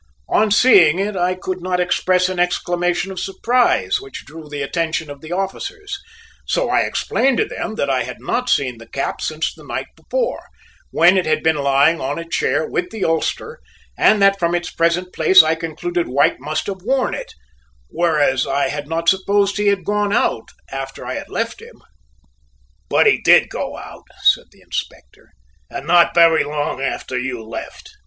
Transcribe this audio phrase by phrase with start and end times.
[0.29, 5.11] On seeing it I could not suppress an exclamation of surprise which drew the attention
[5.11, 5.95] of the officers;
[6.47, 9.85] so I explained to them that I had not seen the cap since the night
[9.95, 10.41] before,
[10.89, 13.59] when it had been lying on a chair with the ulster,
[13.95, 17.35] and that from its present place I concluded White must have worn it,
[17.87, 21.79] whereas I had not supposed he had gone out after I had left him.
[22.89, 25.29] "But he did go out," said the Inspector,
[25.69, 27.91] "and not very long after you left."